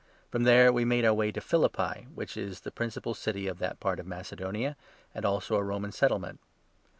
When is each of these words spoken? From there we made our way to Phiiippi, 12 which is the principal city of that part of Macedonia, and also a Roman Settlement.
From 0.31 0.45
there 0.45 0.73
we 0.73 0.83
made 0.83 1.05
our 1.05 1.13
way 1.13 1.31
to 1.31 1.39
Phiiippi, 1.39 1.73
12 2.05 2.05
which 2.15 2.35
is 2.35 2.61
the 2.61 2.71
principal 2.71 3.13
city 3.13 3.45
of 3.45 3.59
that 3.59 3.79
part 3.79 3.99
of 3.99 4.07
Macedonia, 4.07 4.75
and 5.13 5.25
also 5.25 5.57
a 5.57 5.63
Roman 5.63 5.91
Settlement. 5.91 6.39